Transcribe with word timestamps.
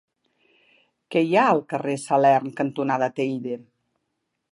Què 1.15 1.21
hi 1.27 1.35
ha 1.35 1.43
al 1.49 1.61
carrer 1.73 1.95
Salern 2.05 2.49
cantonada 2.61 3.11
Teide? 3.21 3.55